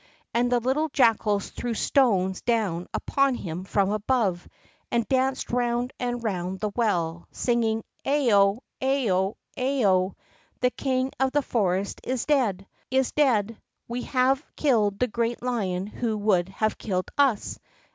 [0.33, 4.49] And the little jackals threw stones down upon him from above,
[4.91, 8.63] and danced round and round the well, singing: "Ao!
[8.81, 8.87] Ao!
[9.11, 9.37] Ao!
[9.59, 10.15] Ao!
[10.59, 13.61] The king of the forest is dead, is dead!
[13.87, 17.59] We have killed the great lion who would have killed us!